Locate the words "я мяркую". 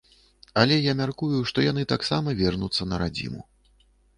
0.91-1.43